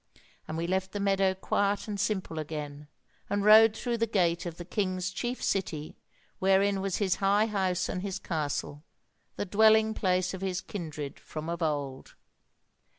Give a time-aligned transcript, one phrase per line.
[0.47, 2.87] And we left the meadow quiet and simple again,
[3.29, 5.95] and rode through the gate of the king's chief city,
[6.39, 8.83] wherein was his high house and his castle,
[9.35, 12.15] the dwelling place of his kindred from of old."